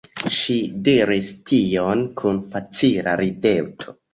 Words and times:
Ŝi 0.35 0.55
diris 0.87 1.29
tion 1.51 2.03
kun 2.23 2.43
facila 2.55 3.17
rideto. 3.25 3.99